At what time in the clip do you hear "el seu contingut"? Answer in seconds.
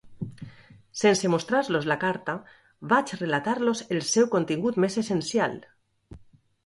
3.97-4.81